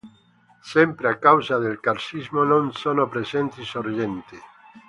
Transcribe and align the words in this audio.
Sempre 0.69 1.05
a 1.09 1.19
causa 1.27 1.59
del 1.59 1.79
carsismo, 1.79 2.41
non 2.43 2.73
sono 2.73 3.07
presenti 3.07 3.63
sorgenti. 3.63 4.35